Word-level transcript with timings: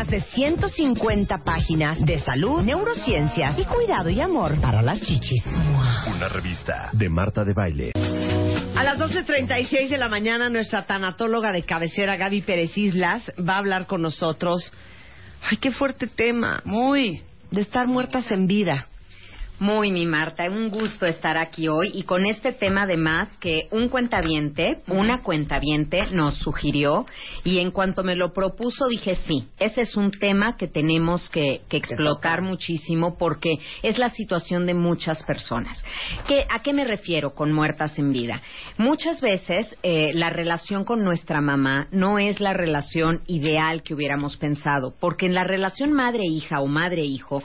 más 0.00 0.08
de 0.08 0.22
150 0.22 1.44
páginas 1.44 2.02
de 2.06 2.18
salud, 2.20 2.62
neurociencias 2.62 3.58
y 3.58 3.66
cuidado 3.66 4.08
y 4.08 4.18
amor 4.18 4.58
para 4.58 4.80
las 4.80 4.98
chichis. 4.98 5.44
Una 6.06 6.26
revista 6.26 6.88
de 6.94 7.10
Marta 7.10 7.44
de 7.44 7.52
Baile. 7.52 7.92
A 8.74 8.82
las 8.82 8.98
12.36 8.98 9.90
de 9.90 9.98
la 9.98 10.08
mañana, 10.08 10.48
nuestra 10.48 10.86
tanatóloga 10.86 11.52
de 11.52 11.64
cabecera, 11.64 12.16
Gaby 12.16 12.40
Pérez 12.40 12.78
Islas, 12.78 13.30
va 13.46 13.56
a 13.56 13.58
hablar 13.58 13.86
con 13.86 14.00
nosotros. 14.00 14.72
Ay, 15.42 15.58
qué 15.58 15.70
fuerte 15.70 16.06
tema. 16.06 16.62
Muy. 16.64 17.20
De 17.50 17.60
estar 17.60 17.86
muertas 17.86 18.30
en 18.30 18.46
vida. 18.46 18.86
Muy, 19.60 19.92
mi 19.92 20.06
Marta, 20.06 20.48
un 20.48 20.70
gusto 20.70 21.04
estar 21.04 21.36
aquí 21.36 21.68
hoy 21.68 21.90
y 21.92 22.04
con 22.04 22.24
este 22.24 22.52
tema 22.52 22.84
además 22.84 23.28
que 23.40 23.68
un 23.72 23.90
cuentaviente, 23.90 24.78
una 24.86 25.22
cuentaviente 25.22 26.06
nos 26.12 26.38
sugirió 26.38 27.04
y 27.44 27.58
en 27.58 27.70
cuanto 27.70 28.02
me 28.02 28.16
lo 28.16 28.32
propuso 28.32 28.88
dije 28.88 29.18
sí, 29.26 29.48
ese 29.58 29.82
es 29.82 29.96
un 29.98 30.12
tema 30.12 30.56
que 30.56 30.66
tenemos 30.66 31.28
que, 31.28 31.60
que 31.68 31.76
explotar 31.76 32.40
muchísimo 32.40 33.18
porque 33.18 33.58
es 33.82 33.98
la 33.98 34.08
situación 34.08 34.64
de 34.64 34.72
muchas 34.72 35.22
personas. 35.24 35.84
¿Qué, 36.26 36.46
¿A 36.48 36.62
qué 36.62 36.72
me 36.72 36.86
refiero 36.86 37.34
con 37.34 37.52
muertas 37.52 37.98
en 37.98 38.14
vida? 38.14 38.40
Muchas 38.78 39.20
veces 39.20 39.76
eh, 39.82 40.12
la 40.14 40.30
relación 40.30 40.84
con 40.84 41.04
nuestra 41.04 41.42
mamá 41.42 41.86
no 41.90 42.18
es 42.18 42.40
la 42.40 42.54
relación 42.54 43.20
ideal 43.26 43.82
que 43.82 43.92
hubiéramos 43.92 44.38
pensado 44.38 44.94
porque 44.98 45.26
en 45.26 45.34
la 45.34 45.44
relación 45.44 45.92
madre-hija 45.92 46.62
o 46.62 46.66
madre-hijo 46.66 47.42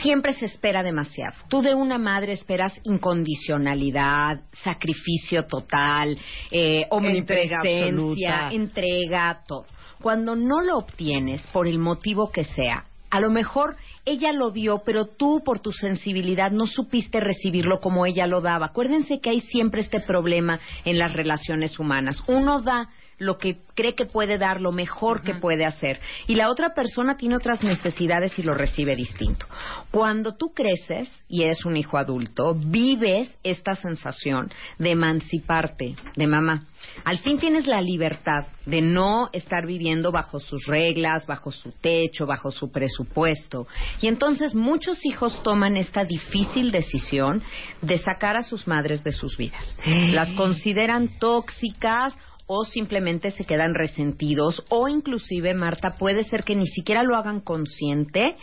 siempre 0.00 0.34
se 0.34 0.44
espera 0.44 0.84
demasiado. 0.84 1.39
Tú 1.48 1.62
de 1.62 1.74
una 1.74 1.98
madre 1.98 2.32
esperas 2.32 2.72
incondicionalidad, 2.84 4.40
sacrificio 4.62 5.46
total, 5.46 6.16
eh, 6.50 6.86
omnipresencia, 6.90 8.48
entrega, 8.50 9.42
todo. 9.46 9.66
Cuando 10.00 10.36
no 10.36 10.62
lo 10.62 10.78
obtienes 10.78 11.46
por 11.48 11.66
el 11.66 11.78
motivo 11.78 12.30
que 12.30 12.44
sea, 12.44 12.86
a 13.10 13.20
lo 13.20 13.30
mejor 13.30 13.76
ella 14.04 14.32
lo 14.32 14.50
dio, 14.50 14.82
pero 14.84 15.06
tú 15.06 15.42
por 15.44 15.58
tu 15.58 15.72
sensibilidad 15.72 16.50
no 16.50 16.66
supiste 16.66 17.20
recibirlo 17.20 17.80
como 17.80 18.06
ella 18.06 18.26
lo 18.26 18.40
daba. 18.40 18.66
Acuérdense 18.66 19.20
que 19.20 19.30
hay 19.30 19.40
siempre 19.40 19.82
este 19.82 20.00
problema 20.00 20.60
en 20.84 20.98
las 20.98 21.12
relaciones 21.12 21.78
humanas. 21.78 22.22
Uno 22.28 22.62
da 22.62 22.88
lo 23.20 23.36
que 23.36 23.58
cree 23.74 23.94
que 23.94 24.06
puede 24.06 24.38
dar, 24.38 24.60
lo 24.60 24.72
mejor 24.72 25.22
que 25.22 25.34
puede 25.34 25.66
hacer. 25.66 26.00
Y 26.26 26.34
la 26.34 26.50
otra 26.50 26.74
persona 26.74 27.16
tiene 27.16 27.36
otras 27.36 27.62
necesidades 27.62 28.38
y 28.38 28.42
lo 28.42 28.54
recibe 28.54 28.96
distinto. 28.96 29.46
Cuando 29.90 30.34
tú 30.34 30.52
creces 30.54 31.10
y 31.28 31.42
eres 31.42 31.64
un 31.66 31.76
hijo 31.76 31.98
adulto, 31.98 32.54
vives 32.54 33.30
esta 33.44 33.74
sensación 33.74 34.50
de 34.78 34.92
emanciparte 34.92 35.96
de 36.16 36.26
mamá. 36.26 36.66
Al 37.04 37.18
fin 37.18 37.38
tienes 37.38 37.66
la 37.66 37.82
libertad 37.82 38.46
de 38.64 38.80
no 38.80 39.28
estar 39.34 39.66
viviendo 39.66 40.12
bajo 40.12 40.40
sus 40.40 40.64
reglas, 40.66 41.26
bajo 41.26 41.52
su 41.52 41.72
techo, 41.72 42.24
bajo 42.24 42.50
su 42.50 42.72
presupuesto. 42.72 43.66
Y 44.00 44.06
entonces 44.06 44.54
muchos 44.54 45.04
hijos 45.04 45.42
toman 45.42 45.76
esta 45.76 46.04
difícil 46.04 46.70
decisión 46.70 47.42
de 47.82 47.98
sacar 47.98 48.38
a 48.38 48.42
sus 48.42 48.66
madres 48.66 49.04
de 49.04 49.12
sus 49.12 49.36
vidas. 49.36 49.78
Las 49.86 50.32
consideran 50.32 51.18
tóxicas 51.18 52.14
o 52.52 52.64
simplemente 52.64 53.30
se 53.30 53.44
quedan 53.44 53.74
resentidos 53.74 54.64
o 54.70 54.88
inclusive 54.88 55.54
Marta 55.54 55.94
puede 55.96 56.24
ser 56.24 56.42
que 56.42 56.56
ni 56.56 56.66
siquiera 56.66 57.04
lo 57.04 57.14
hagan 57.16 57.38
consciente, 57.40 58.34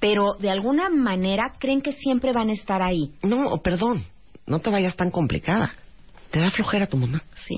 pero 0.00 0.34
de 0.38 0.50
alguna 0.50 0.90
manera 0.90 1.54
creen 1.58 1.80
que 1.80 1.94
siempre 1.94 2.32
van 2.34 2.50
a 2.50 2.52
estar 2.52 2.82
ahí. 2.82 3.12
No, 3.22 3.56
perdón, 3.62 4.04
no 4.46 4.58
te 4.58 4.68
vayas 4.68 4.96
tan 4.96 5.10
complicada. 5.10 5.72
Te 6.30 6.40
da 6.40 6.50
flojera 6.50 6.88
tu 6.88 6.98
mamá. 6.98 7.22
Sí, 7.46 7.56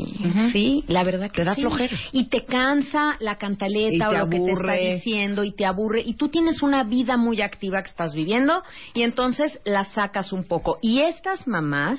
sí, 0.53 0.85
la 0.87 1.03
verdad 1.03 1.29
que 1.31 1.41
Te 1.41 1.45
da 1.45 1.57
sí. 1.57 1.63
flojera. 1.63 1.97
Y 2.13 2.29
te 2.29 2.45
cansa 2.45 3.17
la 3.19 3.37
cantaleta 3.37 4.11
o 4.11 4.13
lo 4.13 4.29
que 4.29 4.39
te 4.39 4.53
está 4.53 4.73
diciendo 4.75 5.43
y 5.43 5.53
te 5.57 5.65
aburre. 5.67 6.03
Y 6.07 6.15
tú 6.15 6.29
tienes 6.29 6.63
una 6.63 6.85
vida 6.85 7.17
muy 7.17 7.41
activa 7.41 7.83
que 7.83 7.91
estás 7.91 8.15
viviendo 8.15 8.63
y 8.95 9.03
entonces 9.03 9.59
la 9.65 9.87
sacas 9.87 10.33
un 10.33 10.45
poco. 10.45 10.77
Y 10.83 11.01
estas 11.01 11.49
mamás, 11.49 11.99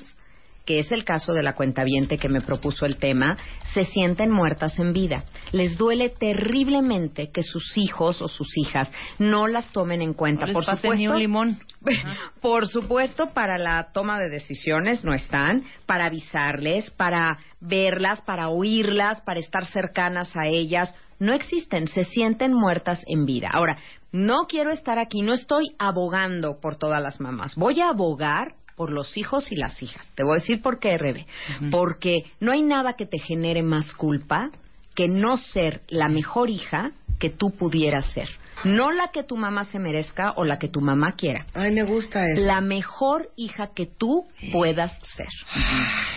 que 0.68 0.80
es 0.80 0.92
el 0.92 1.06
caso 1.06 1.32
de 1.32 1.42
la 1.42 1.56
cuentaviente 1.56 2.18
que 2.18 2.28
me 2.28 2.42
propuso 2.42 2.86
el 2.86 2.98
tema, 2.98 3.38
se 3.74 3.86
sienten 3.86 4.30
muertas 4.32 4.78
en 4.78 4.92
vida. 4.92 5.24
Les 5.54 5.78
duele 5.78 6.10
terriblemente 6.10 7.32
que 7.32 7.42
sus 7.42 7.78
hijos 7.78 8.22
o 8.22 8.28
sus 8.28 8.50
hijas 8.58 8.92
no 9.18 9.48
las 9.48 9.72
tomen 9.72 10.02
en 10.02 10.14
cuenta. 10.14 10.46
No 10.46 10.48
les 10.48 10.56
Por 10.56 10.66
ni 10.66 10.82
supuesto, 10.82 11.14
un 11.14 11.20
limón. 11.20 11.60
por 12.42 12.68
supuesto, 12.68 13.30
para 13.34 13.58
la 13.58 13.92
toma 13.94 14.20
de 14.20 14.30
decisiones 14.30 15.06
no 15.06 15.14
están, 15.14 15.64
para 15.86 16.06
avisarles, 16.06 16.92
para 16.92 17.38
verlas, 17.62 18.22
para 18.24 18.50
oírlas, 18.50 19.22
para 19.22 19.40
estar 19.40 19.66
cercanas 19.66 20.36
a 20.36 20.48
ellas. 20.48 20.94
No 21.18 21.32
existen, 21.32 21.88
se 21.88 22.04
sienten 22.04 22.54
muertas 22.54 23.02
en 23.08 23.26
vida. 23.26 23.50
Ahora, 23.54 23.78
no 24.12 24.48
quiero 24.50 24.72
estar 24.72 25.00
aquí, 25.00 25.22
no 25.22 25.34
estoy 25.34 25.76
abogando 25.80 26.60
por 26.60 26.76
todas 26.76 27.02
las 27.02 27.22
mamás. 27.22 27.56
Voy 27.56 27.80
a 27.80 27.90
abogar 27.90 28.56
por 28.78 28.92
los 28.92 29.18
hijos 29.18 29.52
y 29.52 29.56
las 29.56 29.82
hijas. 29.82 30.08
Te 30.16 30.24
voy 30.24 30.34
a 30.38 30.40
decir 30.40 30.62
por 30.62 30.80
qué, 30.80 30.98
Rebe. 30.98 31.26
Porque 31.72 32.26
no 32.40 32.52
hay 32.52 32.62
nada 32.62 32.94
que 32.94 33.08
te 33.08 33.18
genere 33.18 33.64
más 33.64 33.94
culpa 33.96 34.52
que 34.96 35.08
no 35.08 35.38
ser 35.38 35.82
la 35.90 36.08
mejor 36.10 36.50
hija 36.50 36.92
que 37.20 37.32
tú 37.32 37.52
pudieras 37.58 38.06
ser. 38.14 38.30
No 38.64 38.92
la 38.92 39.10
que 39.10 39.24
tu 39.24 39.38
mamá 39.38 39.66
se 39.66 39.80
merezca 39.80 40.34
o 40.36 40.44
la 40.44 40.58
que 40.58 40.68
tu 40.68 40.82
mamá 40.82 41.14
quiera 41.14 41.46
Ay, 41.54 41.74
me 41.74 41.84
gusta 41.84 42.26
eso. 42.26 42.42
la 42.42 42.62
mejor 42.62 43.30
hija 43.36 43.72
que 43.76 43.86
tú 43.86 44.26
puedas 44.52 44.92
ser. 45.16 45.28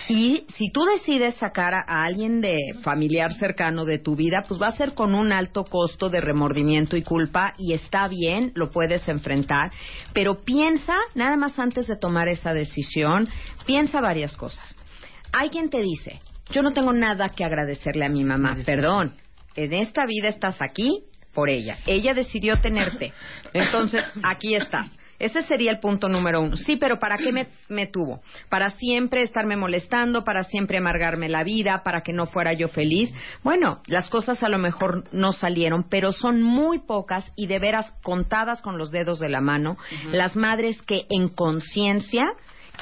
Y 0.09 0.45
si 0.55 0.71
tú 0.71 0.83
decides 0.85 1.35
sacar 1.35 1.73
a, 1.73 2.03
alguien 2.03 2.41
de 2.41 2.55
familiar 2.81 3.33
cercano 3.33 3.85
de 3.85 3.99
tu 3.99 4.15
vida, 4.15 4.43
pues 4.47 4.59
va 4.59 4.67
a 4.67 4.75
ser 4.75 4.93
con 4.93 5.13
un 5.13 5.31
alto 5.31 5.65
costo 5.65 6.09
de 6.09 6.19
remordimiento 6.19 6.97
y 6.97 7.03
culpa 7.03 7.53
y 7.57 7.73
está 7.73 8.07
bien, 8.07 8.51
lo 8.55 8.71
puedes 8.71 9.07
enfrentar, 9.07 9.71
pero 10.13 10.41
piensa, 10.43 10.95
nada 11.15 11.37
más 11.37 11.57
antes 11.59 11.87
de 11.87 11.95
tomar 11.95 12.27
esa 12.27 12.53
decisión, 12.53 13.29
piensa 13.65 14.01
varias 14.01 14.35
cosas. 14.35 14.75
Alguien 15.31 15.69
te 15.69 15.81
dice, 15.81 16.19
yo 16.51 16.61
no 16.61 16.73
tengo 16.73 16.91
nada 16.91 17.29
que 17.29 17.45
agradecerle 17.45 18.05
a 18.05 18.09
mi 18.09 18.23
mamá, 18.23 18.57
perdón, 18.65 19.13
en 19.55 19.73
esta 19.73 20.05
vida 20.05 20.27
estás 20.27 20.61
aquí 20.61 21.05
por 21.33 21.49
ella. 21.49 21.77
Ella 21.85 22.13
decidió 22.13 22.59
tenerte. 22.61 23.13
Entonces, 23.53 24.03
aquí 24.23 24.55
estás. 24.55 24.89
Ese 25.21 25.43
sería 25.43 25.69
el 25.69 25.79
punto 25.79 26.09
número 26.09 26.41
uno. 26.41 26.57
Sí, 26.57 26.77
pero 26.77 26.97
¿para 26.97 27.15
qué 27.15 27.31
me, 27.31 27.47
me 27.69 27.85
tuvo? 27.85 28.21
¿Para 28.49 28.71
siempre 28.71 29.21
estarme 29.21 29.55
molestando? 29.55 30.23
¿Para 30.23 30.43
siempre 30.43 30.79
amargarme 30.79 31.29
la 31.29 31.43
vida? 31.43 31.83
¿Para 31.83 32.01
que 32.01 32.11
no 32.11 32.25
fuera 32.25 32.53
yo 32.53 32.67
feliz? 32.69 33.13
Bueno, 33.43 33.83
las 33.85 34.09
cosas 34.09 34.41
a 34.41 34.49
lo 34.49 34.57
mejor 34.57 35.03
no 35.11 35.31
salieron, 35.31 35.87
pero 35.87 36.11
son 36.11 36.41
muy 36.41 36.79
pocas 36.79 37.31
y 37.35 37.45
de 37.45 37.59
veras 37.59 37.93
contadas 38.01 38.63
con 38.63 38.79
los 38.79 38.89
dedos 38.89 39.19
de 39.19 39.29
la 39.29 39.41
mano 39.41 39.77
las 40.11 40.35
madres 40.35 40.81
que 40.81 41.05
en 41.11 41.29
conciencia 41.29 42.25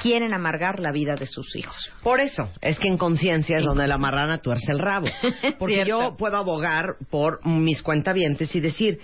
quieren 0.00 0.34
amargar 0.34 0.80
la 0.80 0.92
vida 0.92 1.14
de 1.14 1.26
sus 1.26 1.54
hijos. 1.56 1.90
Por 2.02 2.20
eso, 2.20 2.50
es 2.60 2.78
que 2.78 2.88
en 2.88 2.96
conciencia 2.96 3.58
es 3.58 3.64
donde 3.64 3.86
la 3.86 3.98
marrana 3.98 4.38
tuerce 4.38 4.72
el 4.72 4.78
rabo. 4.78 5.06
Porque 5.58 5.84
yo 5.86 6.16
puedo 6.16 6.36
abogar 6.36 6.96
por 7.10 7.44
mis 7.46 7.82
cuentavientes 7.82 8.54
y 8.54 8.60
decir, 8.60 9.00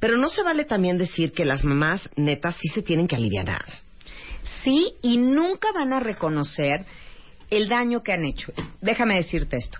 pero 0.00 0.16
no 0.16 0.28
se 0.28 0.42
vale 0.42 0.64
también 0.64 0.98
decir 0.98 1.32
que 1.32 1.44
las 1.44 1.64
mamás 1.64 2.08
netas 2.16 2.56
sí 2.56 2.68
se 2.68 2.82
tienen 2.82 3.06
que 3.06 3.16
aliviar. 3.16 3.64
Sí, 4.64 4.94
y 5.02 5.16
nunca 5.16 5.72
van 5.72 5.92
a 5.92 6.00
reconocer 6.00 6.84
el 7.50 7.68
daño 7.68 8.02
que 8.02 8.12
han 8.12 8.24
hecho. 8.24 8.52
Déjame 8.80 9.16
decirte 9.16 9.56
esto. 9.56 9.78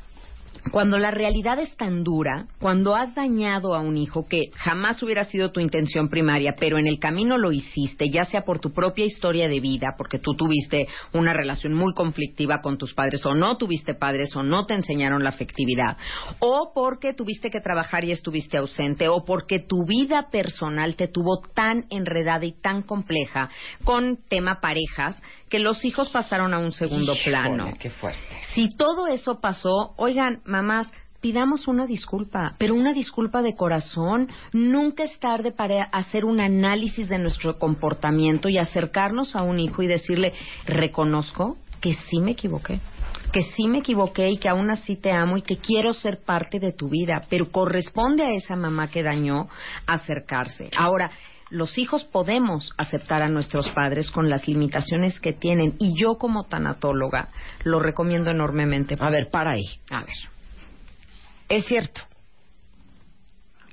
Cuando 0.70 0.98
la 0.98 1.10
realidad 1.10 1.58
es 1.58 1.76
tan 1.76 2.04
dura, 2.04 2.46
cuando 2.60 2.94
has 2.94 3.14
dañado 3.14 3.74
a 3.74 3.80
un 3.80 3.96
hijo 3.96 4.26
que 4.26 4.50
jamás 4.54 5.02
hubiera 5.02 5.24
sido 5.24 5.50
tu 5.50 5.60
intención 5.60 6.08
primaria, 6.08 6.54
pero 6.58 6.78
en 6.78 6.86
el 6.86 6.98
camino 6.98 7.36
lo 7.36 7.50
hiciste, 7.50 8.10
ya 8.10 8.24
sea 8.24 8.44
por 8.44 8.60
tu 8.60 8.72
propia 8.72 9.04
historia 9.04 9.48
de 9.48 9.60
vida, 9.60 9.94
porque 9.98 10.18
tú 10.18 10.34
tuviste 10.34 10.86
una 11.12 11.32
relación 11.32 11.74
muy 11.74 11.92
conflictiva 11.94 12.62
con 12.62 12.78
tus 12.78 12.94
padres, 12.94 13.26
o 13.26 13.34
no 13.34 13.56
tuviste 13.56 13.94
padres, 13.94 14.34
o 14.36 14.42
no 14.42 14.64
te 14.64 14.74
enseñaron 14.74 15.24
la 15.24 15.30
afectividad, 15.30 15.96
o 16.38 16.72
porque 16.72 17.12
tuviste 17.12 17.50
que 17.50 17.60
trabajar 17.60 18.04
y 18.04 18.12
estuviste 18.12 18.56
ausente, 18.56 19.08
o 19.08 19.24
porque 19.24 19.58
tu 19.58 19.84
vida 19.84 20.30
personal 20.30 20.94
te 20.94 21.08
tuvo 21.08 21.42
tan 21.54 21.86
enredada 21.90 22.46
y 22.46 22.52
tan 22.52 22.82
compleja 22.82 23.50
con 23.84 24.18
tema 24.28 24.60
parejas, 24.60 25.20
que 25.52 25.58
los 25.58 25.84
hijos 25.84 26.08
pasaron 26.08 26.54
a 26.54 26.58
un 26.58 26.72
segundo 26.72 27.12
plano. 27.22 27.74
Qué 27.78 27.90
fuerte. 27.90 28.22
Si 28.54 28.74
todo 28.74 29.06
eso 29.06 29.38
pasó, 29.38 29.92
oigan, 29.98 30.40
mamás, 30.46 30.90
pidamos 31.20 31.68
una 31.68 31.86
disculpa, 31.86 32.54
pero 32.56 32.74
una 32.74 32.94
disculpa 32.94 33.42
de 33.42 33.54
corazón. 33.54 34.30
Nunca 34.54 35.04
es 35.04 35.18
tarde 35.18 35.52
para 35.52 35.82
hacer 35.84 36.24
un 36.24 36.40
análisis 36.40 37.06
de 37.06 37.18
nuestro 37.18 37.58
comportamiento 37.58 38.48
y 38.48 38.56
acercarnos 38.56 39.36
a 39.36 39.42
un 39.42 39.60
hijo 39.60 39.82
y 39.82 39.88
decirle, 39.88 40.32
reconozco 40.64 41.58
que 41.82 41.92
sí 42.08 42.18
me 42.20 42.30
equivoqué 42.30 42.80
que 43.30 43.44
sí 43.56 43.66
me 43.66 43.78
equivoqué 43.78 44.28
y 44.28 44.36
que 44.36 44.50
aún 44.50 44.70
así 44.70 44.96
te 44.96 45.10
amo 45.10 45.38
y 45.38 45.42
que 45.42 45.56
quiero 45.56 45.94
ser 45.94 46.22
parte 46.22 46.60
de 46.60 46.72
tu 46.72 46.90
vida, 46.90 47.22
pero 47.30 47.50
corresponde 47.50 48.22
a 48.24 48.34
esa 48.34 48.56
mamá 48.56 48.88
que 48.88 49.02
dañó 49.02 49.48
acercarse. 49.86 50.68
Ahora, 50.76 51.10
los 51.52 51.76
hijos 51.76 52.04
podemos 52.04 52.72
aceptar 52.78 53.20
a 53.20 53.28
nuestros 53.28 53.68
padres 53.70 54.10
con 54.10 54.30
las 54.30 54.48
limitaciones 54.48 55.20
que 55.20 55.34
tienen 55.34 55.76
y 55.78 55.94
yo 56.00 56.16
como 56.16 56.44
tanatóloga 56.44 57.28
lo 57.62 57.78
recomiendo 57.78 58.30
enormemente. 58.30 58.96
A 58.98 59.10
ver, 59.10 59.28
para 59.30 59.52
ahí. 59.52 59.66
A 59.90 60.00
ver. 60.00 60.16
Es 61.50 61.66
cierto. 61.66 62.00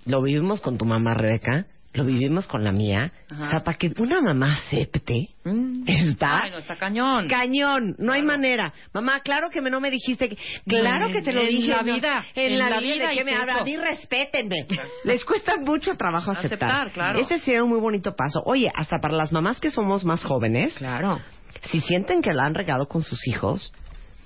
Lo 0.06 0.22
vivimos 0.22 0.60
con 0.60 0.78
tu 0.78 0.84
mamá, 0.84 1.14
Rebeca. 1.14 1.68
Lo 1.94 2.06
vivimos 2.06 2.48
con 2.48 2.64
la 2.64 2.72
mía. 2.72 3.12
Ajá. 3.32 3.48
O 3.48 3.50
sea, 3.50 3.60
para 3.62 3.78
que 3.78 3.92
una 3.98 4.22
mamá 4.22 4.54
acepte, 4.58 5.30
Mm. 5.44 5.84
está 5.88 6.42
Ay, 6.44 6.52
no, 6.52 6.58
está 6.60 6.78
cañón. 6.78 7.28
cañón. 7.28 7.96
No 7.98 8.12
hay 8.14 8.22
manera. 8.22 8.72
Mamá, 8.94 9.22
claro 9.22 9.50
que 9.50 9.60
me, 9.62 9.72
no 9.72 9.80
me 9.80 9.90
dijiste 9.90 10.30
que... 10.30 10.38
Claro 10.68 11.08
En- 11.08 11.14
que 11.14 11.22
te 11.24 11.34
lo 11.34 11.42
en 11.42 11.48
dije. 11.48 11.70
la 11.70 11.82
no. 11.82 11.96
vida, 11.96 12.26
En, 12.36 12.52
en 12.54 12.60
la, 12.60 12.70
la 12.70 12.80
vida. 12.80 12.94
vida 12.94 13.08
¿de 13.10 13.16
qué 13.16 13.22
y 13.22 13.26
me 13.26 13.36
hablan? 13.36 13.60
A 13.60 13.64
mí 13.64 13.76
respétenme. 13.76 14.68
Les 15.04 15.26
cuesta 15.26 15.58
mucho 15.58 15.96
trabajo 15.98 16.30
aceptar. 16.32 16.70
Aceptar, 16.70 16.92
claro. 16.94 17.20
Ese 17.20 17.40
sería 17.40 17.64
un 17.64 17.70
muy 17.70 17.80
bonito 17.80 18.16
paso. 18.16 18.44
Oye, 18.46 18.72
hasta 18.76 19.00
para 19.00 19.16
las 19.16 19.32
mamás 19.32 19.60
que 19.60 19.72
somos 19.72 20.06
más 20.06 20.24
jóvenes, 20.24 20.76
Claro. 20.78 21.20
si 21.72 21.82
sienten 21.82 22.22
que 22.22 22.34
la 22.34 22.44
han 22.44 22.54
regado 22.54 22.88
con 22.88 23.02
sus 23.02 23.28
hijos, 23.28 23.74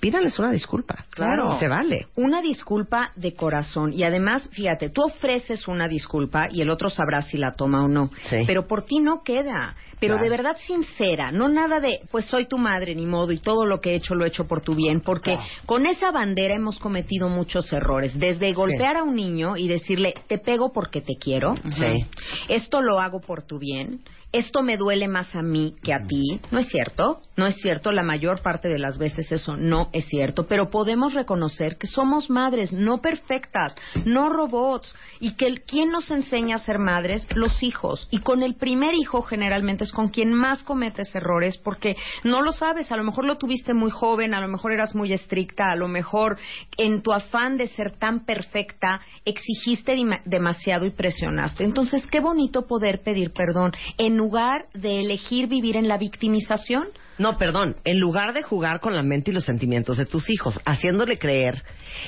pídanles 0.04 0.38
una 0.38 0.52
disculpa. 0.52 1.06
Claro. 1.12 1.58
Se 1.60 1.70
vale. 1.70 2.08
Una 2.16 2.42
disculpa 2.42 3.14
de 3.16 3.36
corazón. 3.36 3.94
Y 3.94 4.04
además, 4.04 4.50
fíjate, 4.52 4.90
tú 4.90 5.02
ofreces 5.06 5.66
una 5.70 5.88
disculpa 5.88 6.50
y 6.52 6.60
el 6.60 6.70
otro 6.70 6.90
sabrá 6.90 7.22
si 7.22 7.38
la 7.38 7.54
toma 7.54 7.86
o 7.86 7.88
no. 7.88 8.12
Sí. 8.24 8.40
Pero 8.46 8.68
por 8.68 8.84
ti 8.84 9.00
no 9.00 9.24
queda. 9.24 9.78
Pero 10.04 10.16
Claro. 10.16 10.24
de 10.24 10.30
verdad 10.30 10.58
sincera. 10.68 11.32
No 11.32 11.48
nada 11.48 11.80
de, 11.80 12.02
pues 12.12 12.26
soy 12.26 12.46
tu 12.46 12.58
madre, 12.58 12.94
ni 12.94 13.06
modo, 13.06 13.32
y 13.32 13.38
todo 13.40 13.66
lo 13.66 13.80
que 13.80 13.92
he 13.92 13.96
hecho 13.96 14.16
lo 14.16 14.26
he 14.26 14.28
hecho 14.28 14.46
por 14.48 14.60
tu 14.60 14.76
bien. 14.76 15.00
Porque 15.02 15.38
con 15.66 15.86
esa 15.86 16.12
bandera 16.12 16.56
hemos 16.56 16.78
cometido 16.78 17.30
muchos 17.30 17.72
errores. 17.72 18.20
Desde 18.20 18.52
golpear 18.52 18.98
a 18.98 19.04
un 19.04 19.16
niño 19.16 19.56
y 19.56 19.68
decirle, 19.70 20.14
te 20.28 20.40
pego 20.40 20.74
porque 20.74 21.00
te 21.02 21.14
quiero. 21.16 21.54
Sí. 21.72 22.06
Esto 22.50 22.82
lo 22.82 23.00
hago 23.00 23.22
por 23.22 23.44
tu 23.44 23.60
bien. 23.60 24.02
Esto 24.34 24.64
me 24.64 24.78
duele 24.78 25.08
más 25.08 25.36
a 25.36 25.44
mí 25.44 25.76
que 25.84 25.94
a 25.94 26.00
ti. 26.08 26.40
No 26.50 26.58
es 26.58 26.68
cierto. 26.68 27.22
No 27.38 27.46
es 27.46 27.56
cierto. 27.62 27.92
La 27.92 28.02
mayor 28.02 28.42
parte 28.42 28.68
de 28.68 28.80
las 28.80 28.98
veces 28.98 29.32
eso 29.32 29.56
no 29.58 29.90
es 29.94 30.06
cierto. 30.08 30.48
Pero 30.48 30.72
podemos 30.72 31.14
reconocer 31.14 31.78
que 31.78 31.86
somos 31.86 32.32
madres 32.32 32.74
no 32.74 33.00
perfectas, 33.00 33.76
no 34.06 34.30
robots. 34.30 34.92
Y 35.20 35.36
que 35.36 35.46
el, 35.46 35.62
¿quién 35.62 35.92
nos 35.92 36.10
enseña 36.10 36.56
a 36.56 36.60
ser 36.66 36.80
madres? 36.80 37.28
Los 37.36 37.62
hijos. 37.62 38.08
Y 38.10 38.22
con 38.22 38.42
el 38.42 38.56
primer 38.56 38.96
hijo 38.96 39.22
generalmente 39.22 39.84
es 39.84 39.92
con 39.94 40.10
quien 40.10 40.34
más 40.34 40.64
cometes 40.64 41.14
errores 41.16 41.58
porque 41.58 41.96
no 42.24 42.42
lo 42.42 42.52
sabes. 42.52 42.92
A 42.92 42.98
lo 42.98 43.04
mejor 43.04 43.26
lo 43.26 43.38
tuviste 43.38 43.74
muy 43.74 43.92
joven, 43.92 44.34
a 44.34 44.42
lo 44.42 44.48
mejor 44.48 44.72
eras 44.72 44.96
muy 44.96 45.14
estricta, 45.14 45.72
a 45.72 45.76
lo 45.76 45.88
mejor 45.88 46.38
en 46.78 47.02
tu 47.02 47.14
afán 47.14 47.58
de 47.58 47.68
ser 47.68 47.98
tan 47.98 48.26
perfecta 48.26 49.02
exigiste 49.26 49.96
demasiado 50.26 50.86
y 50.86 50.92
presionaste. 50.92 51.64
Entonces, 51.64 52.06
qué 52.08 52.20
bonito 52.20 52.68
poder 52.68 53.02
pedir 53.04 53.32
perdón 53.32 53.72
en 53.98 54.18
lugar 54.18 54.66
de 54.74 55.02
elegir 55.02 55.48
vivir 55.48 55.78
en 55.78 55.88
la 55.88 55.98
victimización. 55.98 56.88
No, 57.18 57.38
perdón, 57.38 57.76
en 57.84 58.00
lugar 58.00 58.34
de 58.34 58.42
jugar 58.42 58.80
con 58.80 58.96
la 58.96 59.04
mente 59.04 59.32
y 59.32 59.34
los 59.34 59.46
sentimientos 59.46 59.98
de 59.98 60.06
tus 60.06 60.30
hijos, 60.30 60.60
haciéndole 60.66 61.20
creer 61.20 61.64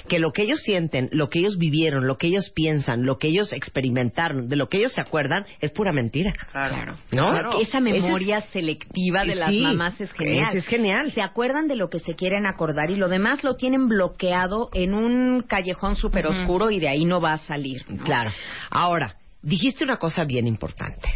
que 0.08 0.20
lo 0.20 0.32
que 0.32 0.44
ellos 0.44 0.62
sienten, 0.62 1.10
lo 1.12 1.30
que 1.30 1.40
ellos 1.40 1.58
vivieron, 1.58 2.08
lo 2.08 2.18
que 2.18 2.28
ellos 2.28 2.52
piensan, 2.54 3.06
lo 3.06 3.18
que 3.18 3.28
ellos 3.28 3.54
experimentaron, 3.54 4.48
de 4.48 4.56
lo 4.56 4.68
que 4.68 4.78
ellos 4.78 4.94
se 4.94 5.02
acuerdan, 5.02 5.46
es 5.60 5.72
pura 5.72 5.92
mentira. 5.92 6.34
Claro. 6.52 6.96
¿No? 7.12 7.32
Claro. 7.32 7.60
Esa 7.62 7.80
memoria 7.80 8.42
selectiva 8.52 9.26
de 9.26 9.36
las 9.36 9.54
mamás 9.54 10.00
es 10.02 10.12
genial. 10.14 10.58
es 10.58 10.66
genial. 10.68 11.12
Se 11.12 11.22
acuerdan 11.22 11.68
de 11.68 11.76
lo 11.76 11.90
que 11.90 12.00
se 12.00 12.16
quieren 12.16 12.46
acordar 12.46 12.90
y 12.90 12.96
lo 12.96 13.08
demás 13.08 13.44
lo 13.44 13.56
tienen 13.56 13.88
bloqueado 13.88 14.70
en 14.74 14.94
un 14.94 15.44
callejón 15.48 15.96
súper 15.96 16.28
oscuro 16.28 16.72
y 16.72 16.80
de 16.80 16.88
ahí 16.88 17.06
no 17.06 17.22
va 17.22 17.34
a 17.34 17.38
salir. 17.40 17.84
¿no? 17.88 18.04
Claro. 18.04 18.32
Ahora, 18.70 19.18
dijiste 19.42 19.84
una 19.84 19.98
cosa 19.98 20.24
bien 20.24 20.48
importante, 20.48 21.08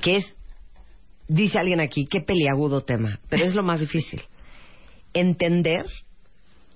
que 0.00 0.16
es, 0.16 0.36
dice 1.28 1.58
alguien 1.58 1.80
aquí, 1.80 2.06
qué 2.06 2.20
peliagudo 2.20 2.82
tema, 2.82 3.18
pero 3.28 3.44
es 3.44 3.54
lo 3.54 3.62
más 3.62 3.80
difícil. 3.80 4.22
Entender 5.14 5.84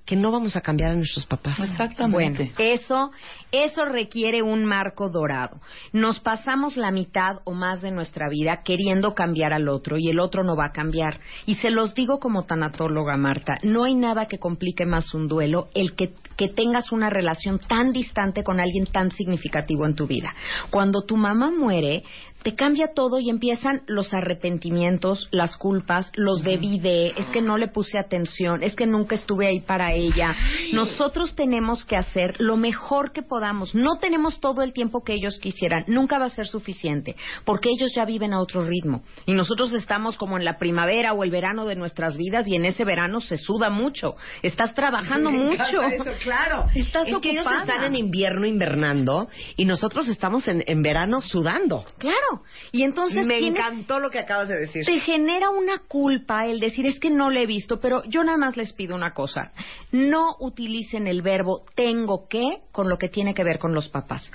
que 0.07 0.17
no 0.17 0.31
vamos 0.31 0.57
a 0.57 0.61
cambiar 0.61 0.93
a 0.93 0.95
nuestros 0.95 1.27
papás. 1.27 1.59
Exactamente. 1.59 2.53
Bueno, 2.57 2.75
eso, 2.75 3.11
eso 3.51 3.85
requiere 3.85 4.41
un 4.41 4.65
marco 4.65 5.11
dorado. 5.11 5.61
Nos 5.93 6.21
pasamos 6.21 6.77
la 6.77 6.93
mitad 6.93 7.39
o 7.45 7.53
más 7.53 7.83
de 7.83 7.91
nuestra 7.91 8.29
vida 8.29 8.63
queriendo 8.63 9.15
cambiar 9.15 9.53
al 9.53 9.69
otro 9.69 9.99
y 9.99 10.09
el 10.09 10.21
otro 10.21 10.45
no 10.45 10.55
va 10.55 10.67
a 10.67 10.73
cambiar. 10.73 11.19
Y 11.45 11.57
se 11.57 11.71
los 11.71 11.93
digo 11.95 12.21
como 12.21 12.45
tanatóloga, 12.45 13.17
Marta, 13.17 13.59
no 13.65 13.83
hay 13.83 13.97
nada 13.97 14.27
que 14.27 14.39
complique 14.39 14.87
más 14.87 15.13
un 15.13 15.27
duelo 15.27 15.69
el 15.75 15.95
que, 15.95 16.13
que 16.37 16.49
tengas 16.49 16.93
una 16.93 17.11
relación 17.11 17.59
tan 17.59 17.93
distante 17.93 18.45
con 18.45 18.61
alguien 18.61 18.87
tan 18.87 19.11
significativo 19.11 19.87
en 19.87 19.97
tu 19.97 20.07
vida. 20.07 20.33
Cuando 20.71 21.03
tu 21.03 21.17
mamá 21.17 21.51
muere, 21.51 22.05
te 22.47 22.55
cambia 22.55 22.93
todo 22.95 23.19
y 23.19 23.29
empiezan 23.29 23.83
los 23.89 24.15
arrepentimientos, 24.15 25.27
las 25.33 25.57
culpas, 25.57 26.13
los 26.15 26.45
debí 26.45 26.79
de, 26.79 27.09
es 27.09 27.27
que 27.33 27.43
no 27.43 27.59
le 27.59 27.67
puse 27.67 27.99
atención, 27.99 28.63
es 28.63 28.77
que 28.77 28.87
nunca 28.87 29.17
estuve 29.17 29.49
ahí 29.49 29.59
para 29.63 29.95
ella. 29.95 30.33
Nosotros 30.73 31.35
tenemos 31.35 31.85
que 31.85 31.97
hacer 31.97 32.37
lo 32.39 32.57
mejor 32.57 33.11
que 33.11 33.23
podamos. 33.23 33.75
No 33.75 33.99
tenemos 33.99 34.39
todo 34.39 34.63
el 34.63 34.73
tiempo 34.73 35.03
que 35.03 35.15
ellos 35.15 35.41
quisieran, 35.41 35.83
nunca 35.89 36.21
va 36.21 36.27
a 36.27 36.31
ser 36.31 36.47
suficiente, 36.47 37.17
porque 37.45 37.69
ellos 37.69 37.91
ya 37.97 38.05
viven 38.05 38.33
a 38.33 38.39
otro 38.39 38.63
ritmo. 38.65 39.03
Y 39.27 39.33
nosotros 39.33 39.73
estamos 39.73 40.17
como 40.17 40.37
en 40.39 40.45
la 40.45 40.57
primavera 40.57 41.15
o 41.15 41.25
el 41.25 41.33
verano 41.33 41.67
de 41.67 41.75
nuestras 41.75 42.17
vidas 42.17 42.47
y 42.47 42.55
en 42.55 42.65
ese 42.65 42.85
verano 42.85 43.21
se 43.21 43.39
suda 43.39 43.71
mucho. 43.71 44.15
Estás 44.43 44.73
trabajando 44.73 45.33
Me 45.33 45.39
mucho. 45.47 45.83
eso, 45.83 46.05
claro. 46.23 46.67
Estás 46.77 47.09
es 47.09 47.19
que 47.19 47.31
ellos 47.33 47.45
ocupada. 47.45 47.63
están 47.75 47.85
en 47.87 47.97
invierno 47.97 48.47
invernando 48.47 49.27
y 49.57 49.65
nosotros 49.65 50.07
estamos 50.07 50.47
en, 50.47 50.63
en 50.65 50.81
verano 50.81 51.21
sudando. 51.21 51.85
Claro. 51.99 52.36
Y 52.73 52.83
entonces 52.83 53.27
Me 53.27 53.38
tienes- 53.38 53.59
encantó 53.61 53.99
lo 53.99 54.11
que 54.11 54.19
acabas 54.19 54.49
de 54.49 54.59
decir. 54.59 54.85
te 54.85 55.00
genera 55.00 55.50
una 55.50 55.79
culpa 55.79 56.47
el 56.47 56.61
decir 56.61 56.87
es 56.87 56.99
que 57.00 57.11
no 57.11 57.31
le 57.31 57.43
he 57.43 57.47
visto, 57.47 57.81
pero 57.81 58.03
yo 58.05 58.25
nada 58.25 58.38
más 58.38 58.56
les 58.56 58.73
pido 58.73 58.94
una 58.94 59.12
cosa. 59.12 59.53
No 59.93 60.37
utilicen 60.41 61.06
el 61.06 61.23
verbo 61.23 61.65
tengo 61.75 62.29
que 62.29 62.59
con 62.73 62.88
lo 62.88 62.99
que 62.99 63.09
tiene 63.09 63.35
que 63.35 63.44
ver 63.44 63.59
con 63.59 63.75
los 63.75 63.88
papás. 63.88 64.31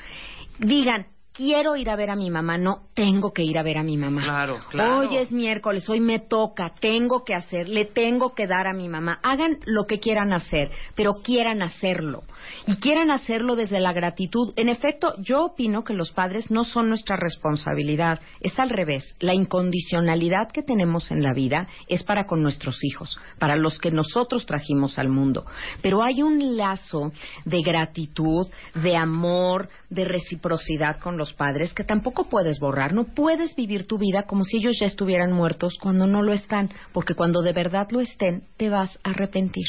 Digan, 0.60 1.08
quiero 1.34 1.76
ir 1.76 1.90
a 1.90 1.96
ver 1.96 2.10
a 2.10 2.16
mi 2.16 2.30
mamá, 2.30 2.58
no 2.58 2.84
tengo 2.94 3.32
que 3.32 3.44
ir 3.44 3.58
a 3.58 3.64
ver 3.64 3.78
a 3.78 3.84
mi 3.84 3.98
mamá. 3.98 4.24
Claro, 4.24 4.60
claro. 4.70 5.00
Hoy 5.00 5.18
es 5.18 5.32
miércoles, 5.32 5.88
hoy 5.90 6.00
me 6.00 6.20
toca, 6.20 6.74
tengo 6.80 7.24
que 7.24 7.34
hacer, 7.34 7.70
le 7.70 7.86
tengo 7.86 8.34
que 8.34 8.48
dar 8.48 8.68
a 8.68 8.74
mi 8.74 8.88
mamá. 8.88 9.20
Hagan 9.24 9.60
lo 9.66 9.86
que 9.86 10.00
quieran 10.00 10.34
hacer, 10.34 10.72
pero 10.96 11.14
quieran 11.24 11.62
hacerlo. 11.62 12.24
Y 12.68 12.78
quieran 12.78 13.12
hacerlo 13.12 13.56
desde 13.56 13.80
la 13.80 13.94
gratitud. 13.94 14.54
En 14.56 14.68
efecto, 14.68 15.16
yo 15.20 15.46
opino 15.46 15.84
que 15.84 15.94
los 15.94 16.12
padres 16.12 16.52
no 16.52 16.64
son 16.64 16.90
nuestra 16.90 17.16
responsabilidad. 17.16 18.20
Es 18.42 18.60
al 18.60 18.70
revés. 18.70 19.16
La 19.20 19.34
incondicionalidad 19.34 20.52
que 20.52 20.64
tenemos 20.64 21.12
en 21.12 21.24
la 21.24 21.34
vida 21.34 21.68
es 21.88 22.04
para 22.04 22.26
con 22.26 22.42
nuestros 22.42 22.84
hijos, 22.84 23.18
para 23.40 23.56
los 23.56 23.80
que 23.80 23.92
nosotros 23.92 24.46
trajimos 24.46 25.00
al 25.00 25.10
mundo. 25.10 25.46
Pero 25.82 26.04
hay 26.04 26.24
un 26.24 26.58
lazo 26.58 27.12
de 27.46 27.62
gratitud, 27.62 28.48
de 28.76 28.96
amor, 28.96 29.70
de 29.90 30.06
reciprocidad 30.06 31.00
con 31.00 31.18
los 31.22 31.34
padres 31.34 31.74
que 31.74 31.84
tampoco 31.84 32.28
puedes 32.30 32.60
borrar. 32.60 32.94
No 32.94 33.04
puedes 33.06 33.56
vivir 33.56 33.86
tu 33.86 33.98
vida 33.98 34.24
como 34.24 34.44
si 34.44 34.58
ellos 34.58 34.76
ya 34.80 34.88
estuvieran 34.88 35.32
muertos 35.32 35.78
cuando 35.82 36.08
no 36.08 36.22
lo 36.24 36.34
están, 36.34 36.70
porque 36.94 37.14
cuando 37.16 37.42
de 37.42 37.54
verdad 37.54 37.88
lo 37.92 38.02
estén, 38.02 38.44
te 38.58 38.70
vas 38.70 39.00
a 39.04 39.12
arrepentir. 39.12 39.66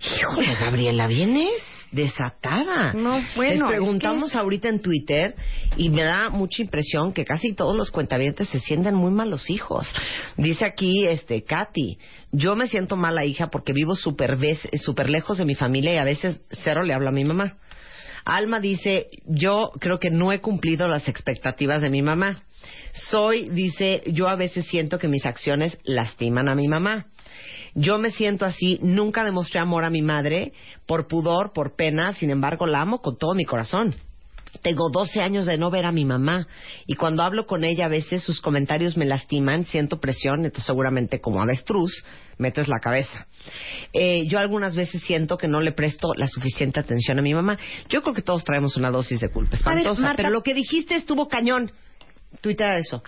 Híjole, 0.00 0.54
Gabriela, 0.58 1.06
vienes 1.06 1.52
desatada. 1.92 2.92
No, 2.94 3.10
bueno, 3.36 3.52
Les 3.52 3.60
es 3.60 3.64
preguntamos 3.68 4.34
ahorita 4.34 4.68
en 4.68 4.80
Twitter 4.80 5.36
y 5.76 5.90
me 5.90 6.02
da 6.02 6.30
mucha 6.30 6.62
impresión 6.62 7.12
que 7.12 7.24
casi 7.24 7.54
todos 7.54 7.76
los 7.76 7.90
cuentavientes 7.90 8.48
se 8.48 8.58
sienten 8.60 8.94
muy 8.94 9.12
malos 9.12 9.50
hijos. 9.50 9.86
Dice 10.38 10.64
aquí, 10.64 11.06
este, 11.06 11.44
Katy, 11.44 11.98
yo 12.32 12.56
me 12.56 12.66
siento 12.66 12.96
mala 12.96 13.24
hija 13.26 13.48
porque 13.48 13.72
vivo 13.74 13.94
súper 13.94 14.36
ves- 14.38 14.68
súper 14.82 15.10
lejos 15.10 15.36
de 15.38 15.44
mi 15.44 15.54
familia 15.54 15.92
y 15.94 15.98
a 15.98 16.04
veces 16.04 16.40
cero 16.64 16.82
le 16.82 16.94
hablo 16.94 17.10
a 17.10 17.12
mi 17.12 17.24
mamá. 17.24 17.58
Alma 18.24 18.60
dice, 18.60 19.06
yo 19.26 19.72
creo 19.80 19.98
que 19.98 20.10
no 20.10 20.32
he 20.32 20.40
cumplido 20.40 20.88
las 20.88 21.08
expectativas 21.08 21.82
de 21.82 21.90
mi 21.90 22.02
mamá. 22.02 22.42
Soy, 22.92 23.48
dice, 23.48 24.02
yo 24.06 24.28
a 24.28 24.36
veces 24.36 24.66
siento 24.66 24.98
que 24.98 25.08
mis 25.08 25.26
acciones 25.26 25.78
lastiman 25.84 26.48
a 26.48 26.54
mi 26.54 26.68
mamá. 26.68 27.06
Yo 27.74 27.98
me 27.98 28.10
siento 28.10 28.44
así, 28.44 28.78
nunca 28.82 29.24
demostré 29.24 29.58
amor 29.58 29.84
a 29.84 29.90
mi 29.90 30.02
madre 30.02 30.52
por 30.86 31.08
pudor, 31.08 31.52
por 31.52 31.74
pena, 31.74 32.12
sin 32.12 32.30
embargo 32.30 32.66
la 32.66 32.82
amo 32.82 33.00
con 33.00 33.16
todo 33.16 33.34
mi 33.34 33.44
corazón. 33.44 33.94
Tengo 34.60 34.90
12 34.90 35.20
años 35.20 35.46
de 35.46 35.56
no 35.56 35.70
ver 35.70 35.86
a 35.86 35.92
mi 35.92 36.04
mamá 36.04 36.46
y 36.86 36.94
cuando 36.94 37.22
hablo 37.22 37.46
con 37.46 37.64
ella 37.64 37.86
a 37.86 37.88
veces 37.88 38.22
sus 38.22 38.40
comentarios 38.40 38.96
me 38.96 39.06
lastiman, 39.06 39.64
siento 39.64 39.98
presión, 39.98 40.44
entonces 40.44 40.66
seguramente 40.66 41.20
como 41.20 41.42
avestruz 41.42 42.04
metes 42.38 42.68
la 42.68 42.78
cabeza. 42.80 43.26
Eh, 43.92 44.26
yo 44.26 44.38
algunas 44.38 44.74
veces 44.74 45.02
siento 45.02 45.38
que 45.38 45.48
no 45.48 45.60
le 45.60 45.72
presto 45.72 46.12
la 46.14 46.26
suficiente 46.26 46.80
atención 46.80 47.18
a 47.18 47.22
mi 47.22 47.32
mamá. 47.32 47.58
Yo 47.88 48.02
creo 48.02 48.14
que 48.14 48.22
todos 48.22 48.44
traemos 48.44 48.76
una 48.76 48.90
dosis 48.90 49.20
de 49.20 49.30
culpa 49.30 49.56
espantosa, 49.56 50.14
pero 50.16 50.30
lo 50.30 50.42
que 50.42 50.54
dijiste 50.54 50.94
estuvo 50.96 51.28
cañón. 51.28 51.72
Tuitea 52.40 52.78
eso. 52.78 53.02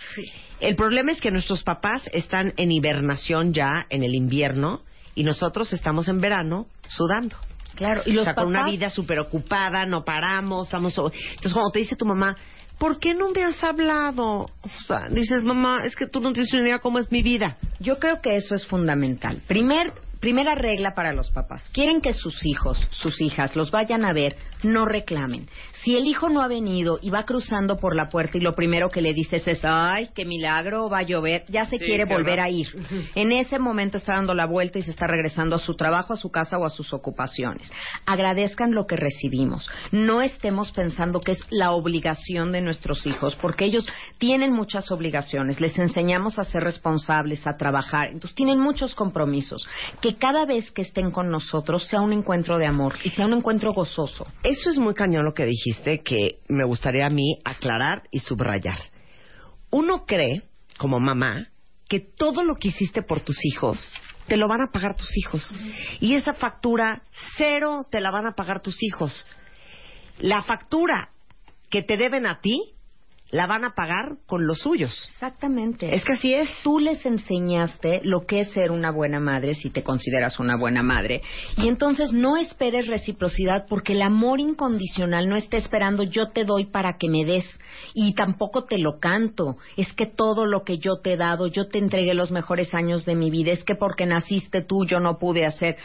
El 0.61 0.77
problema 0.77 1.11
es 1.11 1.21
que 1.21 1.31
nuestros 1.31 1.63
papás 1.63 2.09
están 2.13 2.53
en 2.59 2.71
hibernación 2.71 3.55
ya 3.55 3.87
en 3.89 4.03
el 4.03 4.15
invierno 4.15 4.83
y 5.15 5.25
nosotros 5.25 5.73
estamos 5.73 6.09
en 6.09 6.21
verano 6.21 6.67
sudando. 6.89 7.37
Claro, 7.75 8.02
y 8.07 8.12
los 8.12 8.23
o 8.23 8.25
sea, 8.25 8.35
con 8.35 8.49
una 8.49 8.64
vida 8.64 8.90
súper 8.90 9.19
ocupada, 9.19 9.85
no 9.85 10.04
paramos, 10.04 10.66
estamos... 10.69 10.97
Entonces, 10.97 11.52
cuando 11.52 11.71
te 11.71 11.81
dice 11.81 11.97
tu 11.97 12.07
mamá, 12.07 12.37
¿por 12.78 12.99
qué 12.99 13.14
no 13.14 13.31
me 13.31 13.43
has 13.43 13.62
hablado? 13.62 14.50
O 14.62 14.81
sea, 14.87 15.09
dices, 15.11 15.43
mamá, 15.45 15.83
es 15.85 15.97
que 15.97 16.07
tú 16.07 16.21
no 16.21 16.33
tienes 16.33 16.52
ni 16.52 16.61
idea 16.61 16.78
cómo 16.78 16.99
es 16.99 17.11
mi 17.11 17.23
vida. 17.23 17.57
Yo 17.81 17.99
creo 17.99 18.21
que 18.21 18.37
eso 18.37 18.54
es 18.54 18.66
fundamental. 18.66 19.43
Primer, 19.47 19.93
primera 20.25 20.54
regla 20.54 20.95
para 20.95 21.12
los 21.12 21.31
papás. 21.31 21.69
Quieren 21.75 22.00
que 22.00 22.14
sus 22.14 22.47
hijos, 22.47 22.78
sus 22.93 23.21
hijas, 23.21 23.54
los 23.54 23.71
vayan 23.71 24.07
a 24.07 24.14
ver, 24.14 24.37
no 24.62 24.87
reclamen. 24.87 25.50
Si 25.83 25.99
el 25.99 26.07
hijo 26.07 26.31
no 26.31 26.40
ha 26.40 26.49
venido 26.49 26.99
y 27.02 27.11
va 27.11 27.26
cruzando 27.26 27.76
por 27.76 27.95
la 27.95 28.09
puerta 28.09 28.38
y 28.38 28.40
lo 28.40 28.54
primero 28.54 28.88
que 28.88 29.02
le 29.02 29.12
dices 29.12 29.47
es, 29.47 29.61
ay, 29.64 30.09
qué 30.14 30.25
milagro, 30.25 30.88
va 30.88 31.00
a 31.00 31.02
llover, 31.02 31.45
ya 31.49 31.66
se 31.66 31.78
quiere 31.78 32.07
volver 32.07 32.40
a 32.40 32.49
ir. 32.49 32.69
En 33.14 33.33
ese 33.33 33.59
momento 33.59 33.99
está 33.99 34.14
dando 34.14 34.33
la 34.33 34.47
vuelta 34.47 34.78
y 34.78 34.83
se 34.83 34.93
está 34.93 35.07
regresando 35.07 35.57
a 35.57 35.59
su 35.59 35.75
trabajo, 35.75 36.14
a 36.14 36.16
su 36.16 36.31
casa 36.31 36.57
o 36.57 36.64
a 36.64 36.71
sus 36.71 36.95
ocupaciones. 36.95 37.71
Agradezcan 38.07 38.73
lo 38.73 38.87
que 38.87 38.97
recibimos. 38.97 39.69
No 39.93 40.23
estemos 40.23 40.73
pensando 40.73 41.21
que 41.21 41.33
es 41.33 41.45
la 41.50 41.73
obligación 41.73 42.50
de 42.50 42.62
nuestros 42.62 43.07
hijos, 43.07 43.37
porque 43.37 43.66
ellos 43.66 43.87
tienen 44.16 44.52
muchas 44.52 44.90
obligaciones. 44.90 45.61
Les 45.61 45.78
enseñamos 45.78 46.38
a 46.38 46.45
ser 46.45 46.64
responsables, 46.64 47.47
a 47.47 47.59
trabajar. 47.59 48.09
Entonces 48.09 48.35
tienen 48.35 48.59
muchos 48.59 48.95
compromisos. 48.95 49.66
Que 50.00 50.13
cada 50.14 50.44
vez 50.44 50.71
que 50.71 50.83
estén 50.83 51.11
con 51.11 51.30
nosotros 51.30 51.87
sea 51.88 52.00
un 52.00 52.12
encuentro 52.12 52.59
de 52.59 52.66
amor 52.66 52.94
y 53.04 53.11
sea 53.11 53.26
un 53.26 53.35
encuentro 53.35 53.73
gozoso. 53.73 54.26
Eso 54.42 54.71
es 54.71 54.78
muy 54.78 54.94
cañón 54.94 55.25
lo 55.25 55.35
que 55.35 55.47
dijiste 55.47 56.02
que 56.02 56.40
me 56.49 56.64
gustaría 56.64 57.06
a 57.06 57.11
mí 57.11 57.38
aclarar 57.44 58.02
y 58.11 58.21
subrayar. 58.21 58.78
Uno 59.71 60.04
cree, 60.06 60.42
como 60.78 61.00
mamá, 61.00 61.49
que 61.88 62.00
todo 62.00 62.44
lo 62.44 62.56
que 62.56 62.68
hiciste 62.68 63.02
por 63.02 63.21
tus 63.21 63.44
hijos 63.44 63.92
te 64.26 64.37
lo 64.37 64.49
van 64.49 64.62
a 64.62 64.71
pagar 64.73 64.97
tus 64.97 65.16
hijos. 65.16 65.54
Y 66.00 66.14
esa 66.14 66.35
factura 66.35 67.02
cero 67.37 67.87
te 67.90 68.00
la 68.00 68.11
van 68.11 68.26
a 68.26 68.33
pagar 68.33 68.61
tus 68.61 68.83
hijos. 68.83 69.26
La 70.18 70.42
factura 70.42 71.11
que 71.71 71.83
te 71.83 71.97
deben 71.97 72.26
a 72.26 72.40
ti 72.40 72.74
la 73.35 73.49
van 73.49 73.64
a 73.64 73.75
pagar 73.75 74.19
con 74.26 74.47
los 74.47 74.61
suyos. 74.61 74.95
Exactamente. 75.14 75.93
Es 75.93 76.05
que 76.05 76.12
así 76.12 76.33
es. 76.33 76.49
Tú 76.62 76.79
les 76.79 77.05
enseñaste 77.05 78.00
lo 78.05 78.26
que 78.26 78.43
es 78.43 78.53
ser 78.53 78.71
una 78.71 78.93
buena 78.93 79.19
madre, 79.19 79.55
si 79.55 79.71
te 79.71 79.83
consideras 79.83 80.38
una 80.38 80.57
buena 80.57 80.85
madre. 80.85 81.21
Y 81.57 81.67
entonces 81.67 82.12
no 82.12 82.37
esperes 82.37 82.87
reciprocidad 82.87 83.67
porque 83.69 83.95
el 83.95 84.03
amor 84.03 84.38
incondicional 84.38 85.29
no 85.29 85.35
está 85.35 85.57
esperando 85.57 86.05
yo 86.05 86.29
te 86.29 86.45
doy 86.45 86.67
para 86.67 86.97
que 86.97 87.09
me 87.09 87.25
des. 87.25 87.45
Y 87.93 88.14
tampoco 88.14 88.67
te 88.67 88.79
lo 88.79 89.00
canto. 89.00 89.57
Es 89.76 89.93
que 89.95 90.07
todo 90.07 90.47
lo 90.47 90.62
que 90.62 90.79
yo 90.79 91.00
te 91.03 91.14
he 91.14 91.17
dado, 91.17 91.49
yo 91.49 91.67
te 91.67 91.79
entregué 91.79 92.14
los 92.14 92.31
mejores 92.31 92.73
años 92.73 93.05
de 93.05 93.17
mi 93.17 93.33
vida. 93.33 93.50
Es 93.50 93.64
que 93.64 93.75
porque 93.75 94.07
naciste 94.07 94.62
tú 94.62 94.87
yo 94.87 95.00
no 95.00 95.19
pude 95.19 95.45
hacer. 95.45 95.76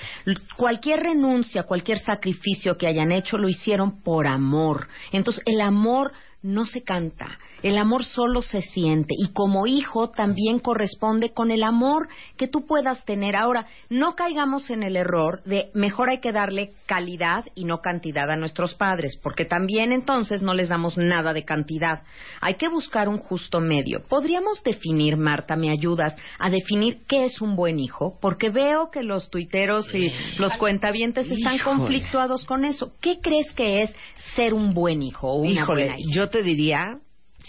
Cualquier 0.56 1.00
renuncia, 1.00 1.63
cualquier 1.63 1.98
sacrificio 1.98 2.77
que 2.77 2.86
hayan 2.86 3.12
hecho 3.12 3.39
lo 3.39 3.50
hicieron 3.50 4.03
por 4.03 4.27
amor. 4.27 4.88
Entonces 5.12 5.41
el 5.48 5.62
amor 5.62 6.12
no 6.41 6.65
se 6.65 6.84
canta. 6.84 7.39
El 7.62 7.78
amor 7.78 8.06
solo 8.06 8.42
se 8.42 8.62
siente 8.62 9.13
y 9.18 9.34
como 9.34 9.68
hijo 9.68 10.10
también 10.10 10.60
corresponde 10.60 11.34
con 11.34 11.51
el 11.51 11.63
amor 11.63 12.08
que 12.38 12.48
tú 12.48 12.66
puedas 12.66 13.04
tener. 13.06 13.36
Ahora, 13.36 13.68
no 13.89 14.16
caigamos 14.16 14.70
en 14.70 14.84
el 14.84 14.96
error 14.96 15.44
de 15.44 15.70
mejor 15.74 16.10
hay 16.10 16.20
que 16.20 16.32
darle 16.32 16.72
calidad 16.86 17.46
y 17.56 17.66
no 17.66 17.82
cantidad 17.82 18.30
a 18.32 18.38
nuestros 18.38 18.75
padres, 18.75 19.20
porque 19.22 19.46
también 19.46 19.92
entonces 19.92 20.42
no 20.42 20.54
les 20.54 20.70
damos 20.70 20.98
nada 20.98 21.34
de 21.34 21.44
cantidad. 21.44 22.04
Hay 22.39 22.56
que 22.56 22.70
buscar 22.70 23.10
un 23.10 23.18
justo 23.18 23.60
medio. 23.60 24.04
¿Podríamos 24.08 24.63
definir, 24.63 25.18
Marta, 25.18 25.56
me 25.56 25.70
ayudas, 25.70 26.16
a 26.38 26.50
definir 26.50 27.00
qué 27.08 27.25
es 27.25 27.42
un 27.42 27.56
buen 27.56 27.80
hijo? 27.80 28.18
Porque 28.22 28.50
veo 28.50 28.89
que 28.89 29.04
los 29.04 29.30
tuiteros 29.30 29.94
y 29.94 30.12
los 30.38 30.56
cuentavientes 30.58 31.30
están 31.30 31.60
conflictuados 31.60 32.46
con 32.46 32.63
eso. 32.63 32.94
¿Qué 33.01 33.20
crees 33.22 33.51
que 33.54 33.84
es 33.84 33.96
ser 34.36 34.54
un 34.54 34.74
buen 34.74 35.01
hijo 35.01 35.28
o 35.28 35.42
una 35.42 35.66
buena 35.66 35.98
hija? 36.00 36.10
Yo 36.13 36.30
te 36.30 36.44
diría 36.44 37.00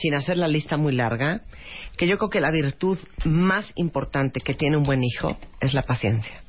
sin 0.01 0.15
hacer 0.15 0.39
la 0.39 0.49
lista 0.49 0.77
muy 0.77 0.95
larga, 0.95 1.43
que 1.97 2.07
yo 2.07 2.17
creo 2.17 2.31
que 2.31 2.41
la 2.41 2.51
virtud 2.51 2.99
más 3.25 3.73
importante 3.77 4.41
que 4.41 4.55
tiene 4.55 4.77
un 4.77 4.83
buen 4.83 5.03
hijo 5.05 5.37
es 5.61 5.75
la 5.75 5.83
paciencia. 5.83 6.43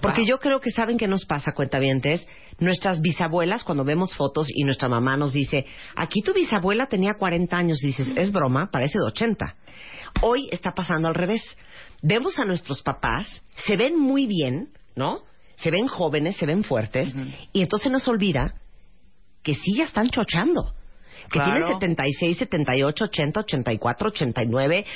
Porque 0.00 0.24
yo 0.24 0.38
creo 0.40 0.60
que 0.60 0.70
saben 0.70 0.98
que 0.98 1.06
nos 1.06 1.24
pasa, 1.24 1.52
cuentavientes, 1.52 2.26
nuestras 2.58 3.00
bisabuelas, 3.00 3.62
cuando 3.62 3.84
vemos 3.84 4.14
fotos 4.16 4.48
y 4.52 4.64
nuestra 4.64 4.88
mamá 4.88 5.16
nos 5.16 5.32
dice, 5.32 5.66
aquí 5.94 6.20
tu 6.22 6.32
bisabuela 6.32 6.86
tenía 6.86 7.14
40 7.14 7.56
años, 7.56 7.82
y 7.84 7.88
dices, 7.88 8.12
es 8.16 8.32
broma, 8.32 8.70
parece 8.72 8.98
de 8.98 9.06
80. 9.06 9.54
Hoy 10.22 10.48
está 10.50 10.72
pasando 10.72 11.06
al 11.08 11.14
revés. 11.14 11.42
Vemos 12.02 12.38
a 12.40 12.44
nuestros 12.44 12.82
papás, 12.82 13.44
se 13.64 13.76
ven 13.76 13.98
muy 13.98 14.26
bien, 14.26 14.70
¿no? 14.96 15.20
Se 15.56 15.70
ven 15.70 15.86
jóvenes, 15.86 16.36
se 16.36 16.46
ven 16.46 16.64
fuertes, 16.64 17.14
y 17.52 17.62
entonces 17.62 17.92
nos 17.92 18.08
olvida 18.08 18.54
que 19.44 19.54
sí 19.54 19.76
ya 19.76 19.84
están 19.84 20.10
chochando 20.10 20.74
que 21.30 21.40
tienen 21.40 21.66
76, 21.66 22.38
78, 22.38 23.04
80, 23.04 23.40
84, 23.40 24.08
89, 24.08 24.86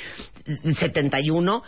71 0.79 1.63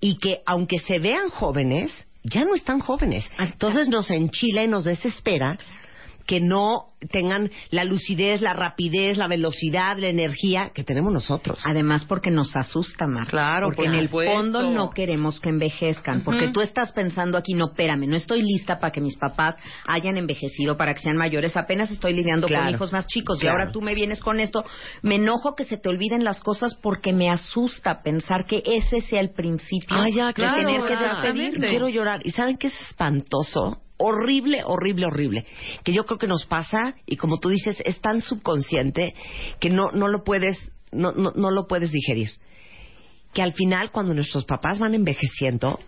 y 0.00 0.16
que 0.16 0.42
aunque 0.46 0.78
se 0.78 0.98
vean 0.98 1.30
jóvenes, 1.30 1.92
ya 2.24 2.42
no 2.42 2.54
están 2.54 2.80
jóvenes. 2.80 3.30
Entonces 3.38 3.88
nos 3.88 4.10
enchila 4.10 4.64
y 4.64 4.68
nos 4.68 4.84
desespera 4.84 5.58
que 6.26 6.40
no 6.40 6.86
tengan 7.10 7.50
la 7.70 7.84
lucidez, 7.84 8.40
la 8.40 8.52
rapidez, 8.52 9.18
la 9.18 9.28
velocidad, 9.28 9.98
la 9.98 10.08
energía 10.08 10.70
que 10.74 10.84
tenemos 10.84 11.12
nosotros. 11.12 11.62
Además, 11.64 12.04
porque 12.04 12.30
nos 12.30 12.54
asusta, 12.56 13.06
más. 13.06 13.28
Claro, 13.28 13.68
porque 13.74 13.90
en 13.90 13.94
el 13.94 14.08
fondo 14.08 14.70
no 14.70 14.90
queremos 14.90 15.40
que 15.40 15.48
envejezcan. 15.48 16.22
Porque 16.22 16.48
tú 16.48 16.60
estás 16.60 16.92
pensando 16.92 17.38
aquí, 17.38 17.54
no, 17.54 17.66
espérame, 17.66 18.06
no 18.06 18.16
estoy 18.16 18.42
lista 18.42 18.78
para 18.78 18.92
que 18.92 19.00
mis 19.00 19.16
papás 19.16 19.56
hayan 19.86 20.16
envejecido, 20.16 20.76
para 20.76 20.94
que 20.94 21.00
sean 21.00 21.16
mayores. 21.16 21.56
Apenas 21.56 21.90
estoy 21.90 22.12
lidiando 22.12 22.48
con 22.48 22.68
hijos 22.68 22.92
más 22.92 23.06
chicos. 23.06 23.42
Y 23.42 23.48
ahora 23.48 23.70
tú 23.70 23.82
me 23.82 23.94
vienes 23.94 24.20
con 24.20 24.40
esto. 24.40 24.64
Me 25.02 25.16
enojo 25.16 25.54
que 25.54 25.64
se 25.64 25.76
te 25.76 25.88
olviden 25.88 26.24
las 26.24 26.40
cosas 26.40 26.74
porque 26.74 27.12
me 27.12 27.28
asusta 27.28 28.02
pensar 28.02 28.44
que 28.46 28.62
ese 28.64 29.00
sea 29.02 29.20
el 29.20 29.30
principio 29.30 30.02
de 30.02 30.32
tener 30.32 30.84
que 30.84 30.96
despedirme. 30.96 31.68
Quiero 31.68 31.88
llorar. 31.88 32.20
¿Y 32.24 32.32
saben 32.32 32.56
qué 32.56 32.68
es 32.68 32.80
espantoso? 32.88 33.78
Horrible, 34.02 34.62
horrible, 34.64 35.06
horrible, 35.06 35.46
que 35.84 35.92
yo 35.92 36.04
creo 36.04 36.18
que 36.18 36.26
nos 36.26 36.46
pasa 36.46 36.94
y 37.06 37.16
como 37.16 37.38
tú 37.38 37.48
dices, 37.48 37.82
es 37.84 38.00
tan 38.00 38.20
subconsciente 38.20 39.14
que 39.60 39.70
no, 39.70 39.90
no 39.92 40.08
lo 40.08 40.24
puedes, 40.24 40.70
no, 40.90 41.12
no, 41.12 41.32
no 41.34 41.50
lo 41.50 41.66
puedes 41.66 41.92
digerir. 41.92 42.30
Que 43.32 43.42
al 43.42 43.52
final, 43.52 43.90
cuando 43.92 44.12
nuestros 44.12 44.44
papás 44.44 44.78
van 44.78 44.94
envejeciendo, 44.94 45.80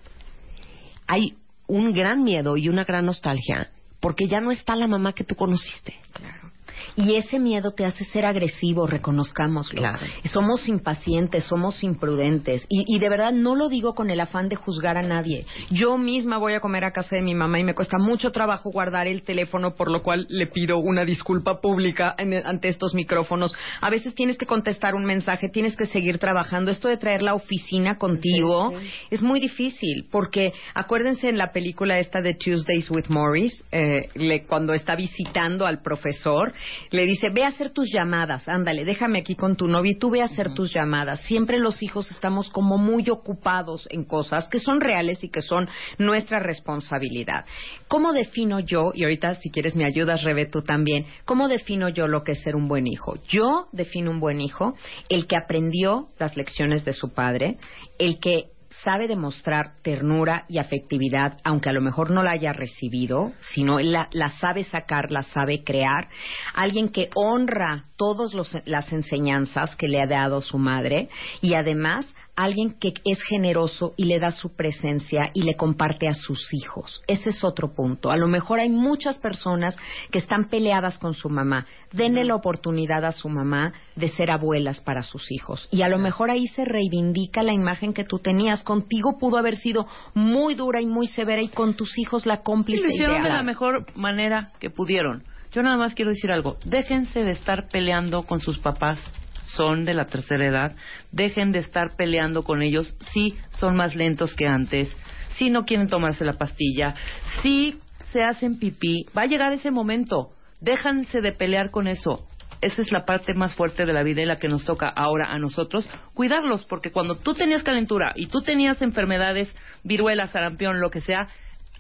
hay 1.07 1.35
un 1.67 1.93
gran 1.93 2.23
miedo 2.23 2.57
y 2.57 2.69
una 2.69 2.85
gran 2.85 3.05
nostalgia 3.05 3.71
porque 4.05 4.29
ya 4.29 4.39
no 4.39 4.51
está 4.51 4.77
la 4.77 4.87
mamá 4.87 5.15
que 5.15 5.25
tú 5.25 5.35
conociste. 5.35 5.95
Claro. 6.13 6.53
Y 6.97 7.17
ese 7.17 7.39
miedo 7.39 7.73
te 7.73 7.85
hace 7.85 8.05
ser 8.05 8.25
agresivo, 8.25 8.87
reconozcámoslo. 8.87 9.81
Claro. 9.81 10.07
Somos 10.31 10.69
impacientes, 10.69 11.45
somos 11.45 11.83
imprudentes. 11.83 12.67
Y, 12.69 12.99
de 12.99 13.09
verdad 13.09 13.33
no 13.33 13.55
lo 13.55 13.69
digo 13.69 13.95
con 13.95 14.11
el 14.11 14.21
afán 14.21 14.49
de 14.49 14.57
juzgar 14.57 14.97
a 14.97 15.03
nadie. 15.03 15.47
Yo 15.71 15.99
misma 15.99 16.39
voy 16.39 16.55
a 16.55 16.61
comer 16.61 16.85
a 16.85 16.93
casa 16.93 17.17
de 17.17 17.23
mi 17.23 17.35
mamá 17.35 17.59
y 17.59 17.65
me 17.65 17.75
cuesta 17.75 17.99
mucho 17.99 18.31
trabajo 18.33 18.71
guardar 18.71 19.07
el 19.07 19.23
teléfono, 19.23 19.75
por 19.75 19.91
lo 19.91 20.03
cual 20.03 20.27
le 20.29 20.47
pido 20.47 20.79
una 20.79 21.05
disculpa 21.05 21.61
pública 21.61 22.15
ante 22.19 22.69
estos 22.69 22.95
micrófonos. 22.95 23.55
A 23.81 23.91
veces 23.91 24.15
tienes 24.15 24.39
que 24.39 24.47
contestar 24.47 24.95
un 24.95 25.05
mensaje, 25.05 25.49
tienes 25.49 25.77
que 25.77 25.87
seguir 25.87 26.19
trabajando. 26.19 26.71
Esto 26.71 26.89
de 26.89 26.97
traer 26.97 27.23
la 27.23 27.35
oficina 27.35 27.99
contigo 27.99 28.73
es 29.11 29.23
muy 29.23 29.41
difícil, 29.41 30.07
porque 30.11 30.53
acuérdense 30.75 31.29
en 31.29 31.39
la 31.39 31.53
película 31.53 31.99
esta 31.99 32.21
de 32.21 32.35
Tuesdays 32.35 32.91
with 32.91 33.07
Morris, 33.09 33.65
eh, 33.73 34.45
cuando 34.47 34.73
está 34.73 34.97
visitando 34.97 35.67
al 35.67 35.83
profesor, 35.83 36.53
le 36.91 37.07
dice, 37.07 37.31
ve 37.31 37.45
a 37.45 37.49
hacer 37.49 37.71
tus 37.71 37.91
llamadas, 37.93 38.49
ándale, 38.49 38.85
déjame 38.85 39.21
aquí 39.21 39.35
con 39.35 39.57
tu 39.57 39.67
novio 39.67 39.93
y 39.93 39.99
tú 39.99 40.11
ve 40.11 40.23
a 40.23 40.27
hacer 40.27 40.55
tus 40.55 40.73
llamadas. 40.73 41.21
Siempre 41.23 41.59
los 41.59 41.83
hijos 41.83 42.11
estamos 42.11 42.51
como 42.51 42.79
muy 42.79 43.09
ocupados 43.11 43.87
en 43.91 44.05
cosas 44.05 44.49
que 44.49 44.61
son 44.61 44.81
reales 44.81 45.23
y 45.25 45.29
que 45.29 45.43
son 45.43 45.69
nuestra 45.99 46.39
responsabilidad. 46.39 47.45
¿Cómo 47.89 48.13
defino 48.13 48.61
yo, 48.61 48.93
y 48.95 49.05
ahorita 49.05 49.37
si 49.37 49.51
quieres 49.51 49.77
me 49.77 49.85
ayudas, 49.85 50.23
Rebe, 50.23 50.47
tú 50.47 50.63
también, 50.63 51.07
cómo 51.25 51.49
defino 51.49 51.89
yo 51.89 52.07
lo 52.07 52.23
que 52.23 52.33
es 52.33 52.43
ser 52.43 52.57
un 52.57 52.69
buen 52.69 52.87
hijo? 52.87 53.17
Yo 53.29 53.69
defino 53.73 54.11
un 54.11 54.21
buen 54.21 54.41
hijo, 54.41 54.75
el 55.09 55.27
que 55.27 55.37
aprendió 55.37 56.09
las 56.19 56.37
lecciones 56.37 56.85
de 56.85 56.93
su 56.93 57.13
padre, 57.13 57.59
el 57.99 58.19
que 58.19 58.54
sabe 58.85 59.09
demostrar 59.09 59.73
ternura 59.83 60.45
y 60.49 60.59
afectividad, 60.59 61.39
aunque 61.43 61.71
a 61.71 61.73
lo 61.73 61.81
mejor 61.81 62.11
no 62.11 62.23
la 62.23 62.33
haya 62.33 62.53
recibido, 62.53 63.33
sino 63.41 63.81
la, 63.81 64.09
la 64.13 64.29
sabe 64.29 64.65
sacar, 64.65 65.11
la 65.11 65.23
sabe 65.23 65.65
crear. 65.65 66.09
Alguien 66.55 66.91
que 66.91 67.09
honra 67.15 67.87
todas 67.97 68.33
las 68.67 68.93
enseñanzas 68.93 69.75
que 69.77 69.89
le 69.89 70.01
ha 70.01 70.07
dado 70.07 70.43
su 70.43 70.59
madre 70.59 71.09
y 71.41 71.55
además 71.55 72.07
alguien 72.37 72.75
que 72.79 72.95
es 73.05 73.23
generoso 73.23 73.95
y 73.97 74.05
le 74.05 74.19
da 74.19 74.31
su 74.31 74.55
presencia 74.55 75.31
y 75.35 75.43
le 75.43 75.57
comparte 75.57 76.09
a 76.09 76.15
sus 76.15 76.53
hijos. 76.53 77.03
Ese 77.07 77.31
es 77.31 77.45
otro 77.45 77.75
punto. 77.75 78.11
A 78.11 78.17
lo 78.17 78.27
mejor 78.27 78.61
hay 78.61 78.69
muchas 78.69 79.19
personas 79.19 79.77
que 80.11 80.19
están 80.19 80.49
peleadas 80.49 80.99
con 80.99 81.15
su 81.15 81.29
mamá. 81.29 81.67
Denle 81.93 82.25
la 82.25 82.35
oportunidad 82.35 83.05
a 83.05 83.13
su 83.13 83.29
mamá 83.29 83.73
de 83.95 84.09
ser 84.09 84.31
abuelas 84.31 84.81
para 84.81 85.03
sus 85.03 85.31
hijos. 85.31 85.69
Y 85.71 85.83
a 85.83 85.89
lo 85.89 85.99
mejor 85.99 86.31
ahí 86.31 86.47
se 86.49 86.65
reivindica 86.65 87.43
la 87.43 87.53
imagen 87.53 87.93
que 87.93 88.05
tú 88.05 88.19
tenías. 88.19 88.63
Contigo 88.63 89.17
pudo 89.19 89.39
haber 89.39 89.57
sido 89.57 89.87
muy 90.15 90.55
dura 90.55 90.81
y 90.81 90.87
muy 90.87 91.07
severa 91.07 91.43
y 91.43 91.49
con 91.49 91.75
tus 91.75 91.97
hijos 91.99 92.27
la 92.27 92.43
cómplice. 92.43 92.81
Y 92.81 92.87
lo 92.87 92.93
hicieron 92.93 93.23
de 93.23 93.29
la 93.29 93.43
mejor 93.43 93.87
manera 93.95 94.53
que 94.59 94.71
pudieron. 94.71 95.23
Yo 95.53 95.63
nada 95.63 95.77
más 95.77 95.95
quiero 95.95 96.11
decir 96.11 96.33
algo. 96.33 96.57
Déjense 96.65 97.23
de 97.23 97.31
estar 97.31 97.69
peleando 97.69 98.25
con 98.25 98.41
sus 98.41 98.59
papás 98.59 98.99
son 99.45 99.85
de 99.85 99.95
la 99.95 100.07
tercera 100.07 100.47
edad, 100.47 100.77
dejen 101.13 101.53
de 101.53 101.61
estar 101.61 101.97
peleando 101.97 102.43
con 102.43 102.63
ellos 102.63 102.97
si 103.13 103.37
son 103.51 103.77
más 103.77 103.95
lentos 103.95 104.35
que 104.35 104.47
antes, 104.47 104.95
si 105.31 105.51
no 105.51 105.65
quieren 105.65 105.89
tomarse 105.89 106.25
la 106.25 106.35
pastilla, 106.35 106.95
si 107.43 107.79
se 108.13 108.23
hacen 108.23 108.59
pipí, 108.59 109.07
va 109.17 109.23
a 109.23 109.27
llegar 109.27 109.53
ese 109.53 109.71
momento, 109.71 110.31
déjanse 110.61 111.21
de 111.21 111.33
pelear 111.33 111.71
con 111.71 111.89
eso. 111.89 112.27
Esa 112.61 112.81
es 112.81 112.93
la 112.93 113.05
parte 113.05 113.35
más 113.35 113.55
fuerte 113.55 113.85
de 113.85 113.93
la 113.93 114.03
vida 114.03 114.23
y 114.23 114.27
la 114.27 114.39
que 114.39 114.49
nos 114.49 114.65
toca 114.65 114.89
ahora 114.89 115.27
a 115.33 115.39
nosotros, 115.39 115.89
cuidarlos, 116.15 116.65
porque 116.65 116.93
cuando 116.93 117.17
tú 117.17 117.35
tenías 117.35 117.63
calentura 117.63 118.13
y 118.17 118.29
tú 118.29 118.41
tenías 118.41 118.81
enfermedades, 118.81 119.55
viruela, 119.83 120.29
sarampión, 120.29 120.81
lo 120.81 120.91
que 120.91 121.03
sea, 121.03 121.29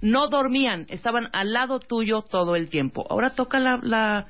no 0.02 0.28
dormían, 0.28 0.84
estaban 0.90 1.30
al 1.32 1.54
lado 1.54 1.80
tuyo 1.80 2.20
todo 2.20 2.56
el 2.56 2.68
tiempo. 2.68 3.06
Ahora 3.08 3.30
toca 3.30 3.60
la, 3.60 3.78
la, 3.82 4.26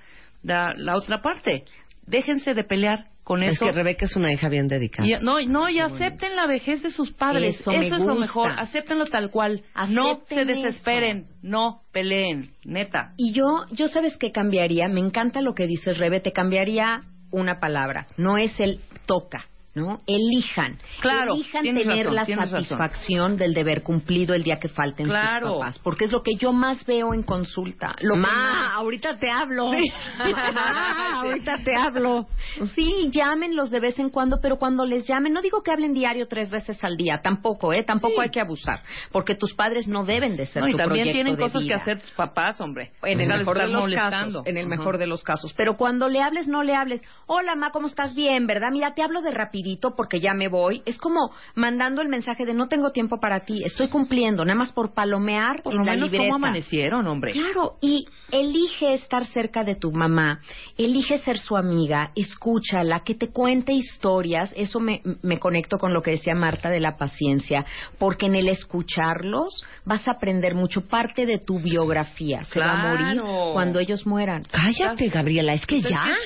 la 0.76 0.97
otra 0.97 1.23
parte. 1.23 1.64
Déjense 2.07 2.55
de 2.55 2.62
pelear, 2.62 3.07
con 3.25 3.43
es 3.43 3.54
eso. 3.54 3.66
que 3.66 3.73
Rebeca 3.73 4.04
es 4.04 4.14
una 4.16 4.33
hija 4.33 4.49
bien 4.49 4.69
dedicada. 4.69 5.09
no, 5.21 5.40
no, 5.40 5.69
y 5.69 5.81
acepten 5.81 6.37
la 6.37 6.47
vejez 6.47 6.83
de 6.83 6.90
sus 6.90 7.12
padres. 7.12 7.59
Eso, 7.61 7.73
es 7.73 7.90
lo 7.90 8.14
mejor. 8.14 8.52
Acéptenlo 8.57 9.07
tal 9.07 9.31
cual. 9.31 9.62
no 9.88 10.21
se 10.26 10.45
desesperen. 10.45 11.26
No 11.43 11.83
peleen. 11.93 12.50
Neta. 12.64 13.14
Y 13.16 13.33
yo, 13.33 13.64
yo 13.73 13.88
sabes 13.88 14.16
qué 14.19 14.31
cambiaría. 14.31 14.88
Me 14.88 15.00
encanta 15.00 15.40
lo 15.40 15.54
que 15.54 15.66
dices, 15.66 15.99
Rebe. 15.99 16.21
Te 16.21 16.33
cambiaría 16.33 17.02
una 17.31 17.59
palabra. 17.61 18.07
No 18.16 18.37
es 18.37 18.61
el 18.61 18.81
toca 19.07 19.47
¿no? 19.75 20.00
Elijan. 20.07 20.78
Claro, 21.00 21.35
Elijan 21.35 21.64
tener 21.64 22.12
la 22.12 22.25
satisfacción 22.25 23.37
del 23.37 23.54
deber 23.54 23.83
cumplido 23.83 24.35
el 24.35 24.45
día 24.45 24.59
que 24.59 24.69
falten 24.69 25.07
sus 25.07 25.14
papás. 25.14 25.78
Porque 25.81 26.04
es 26.04 26.12
lo 26.12 26.23
que 26.23 26.37
yo 26.37 26.52
más 26.52 26.85
veo 26.87 27.12
en 27.12 27.23
consulta. 27.23 27.95
Lo 28.00 28.16
Ma, 28.16 28.75
ahorita 28.75 29.19
te 29.19 29.31
hablo. 29.31 29.73
ahorita 31.14 31.57
te 31.64 31.76
hablo. 31.76 32.28
Sí, 32.75 33.11
llámenlos 33.11 33.71
de 33.71 33.81
vez 33.81 33.99
en 33.99 34.11
cuando, 34.11 34.40
pero 34.40 34.59
cuando 34.59 34.85
les 34.87 35.07
llamen, 35.07 35.33
no 35.33 35.43
digo 35.43 35.62
que 35.62 35.73
hablen 35.73 35.93
diario 35.93 36.28
tres 36.28 36.50
veces 36.50 36.83
al 36.85 36.97
día, 36.97 37.21
tampoco, 37.23 37.73
¿eh? 37.73 37.83
Tampoco 37.83 38.21
hay 38.21 38.31
que 38.31 38.40
abusar. 38.40 38.83
Porque 39.11 39.35
tus 39.35 39.54
padres 39.54 39.88
no 39.88 40.04
deben 40.04 40.37
de 40.37 40.47
ser 40.47 40.62
no, 40.62 40.69
y 40.69 40.75
también 40.75 41.11
tienen 41.11 41.37
cosas 41.37 41.64
que 41.64 41.75
hacer 41.75 42.00
tus 42.00 42.12
papás, 42.12 42.61
hombre. 42.61 42.93
En 43.02 43.21
el 43.21 43.28
mejor 43.38 43.59
de 43.59 43.69
los 43.69 43.93
casos. 43.93 44.43
En 44.47 44.57
el 44.57 44.66
mejor 44.66 44.99
de 44.99 45.07
los 45.09 45.25
casos. 45.25 45.52
Pero 45.57 45.76
cuando 45.76 46.09
le 46.09 46.21
hables, 46.21 46.47
no 46.47 46.62
le 46.62 46.76
hables. 46.76 47.02
Hola, 47.26 47.57
ma, 47.57 47.71
¿cómo 47.71 47.88
estás? 47.88 48.14
Bien, 48.14 48.47
¿verdad? 48.47 48.69
Mira, 48.71 48.95
te 48.95 49.02
hablo 49.02 49.21
de 49.21 49.33
rapidez 49.33 49.63
porque 49.97 50.21
ya 50.21 50.35
me 50.35 50.49
voy. 50.49 50.83
Es 50.85 50.99
como 50.99 51.30
mandando 51.54 52.02
el 52.02 52.09
mensaje 52.09 52.44
de 52.44 52.54
no 52.54 52.68
tengo 52.68 52.90
tiempo 52.90 53.18
para 53.18 53.40
ti, 53.40 53.62
estoy 53.64 53.88
cumpliendo, 53.88 54.44
nada 54.44 54.59
más 54.59 54.73
por 54.73 54.92
palomear 54.92 55.62
por 55.62 55.75
lo 55.75 55.85
menos 55.85 56.11
cómo 56.11 56.35
amanecieron, 56.35 57.06
hombre. 57.06 57.33
Claro, 57.33 57.76
y 57.80 58.06
elige 58.30 58.94
estar 58.94 59.25
cerca 59.26 59.64
de 59.64 59.75
tu 59.75 59.92
mamá, 59.92 60.40
elige 60.76 61.18
ser 61.18 61.38
su 61.38 61.56
amiga, 61.56 62.11
escúchala, 62.14 63.02
que 63.04 63.14
te 63.14 63.28
cuente 63.28 63.73
historias. 63.73 64.52
Eso 64.56 64.80
me, 64.80 65.00
me 65.23 65.38
conecto 65.38 65.78
con 65.78 65.92
lo 65.92 66.02
que 66.02 66.12
decía 66.12 66.35
Marta 66.35 66.71
de 66.71 66.80
la 66.80 66.97
paciencia, 66.97 67.64
porque 67.99 68.26
en 68.26 68.35
el 68.35 68.49
escucharlos 68.49 69.62
vas 69.85 70.06
a 70.09 70.12
aprender 70.12 70.54
mucho 70.54 70.83
parte 70.83 71.26
de 71.26 71.38
tu 71.38 71.61
biografía. 71.61 72.44
Se 72.44 72.61
va 72.61 72.73
a 72.73 72.97
morir 72.97 73.23
cuando 73.52 73.78
ellos 73.78 74.06
mueran. 74.06 74.42
Cállate, 74.50 75.09
Gabriela, 75.09 75.54
es 75.54 75.66
que 75.66 75.80
pues 75.80 75.90
ya. 75.90 76.16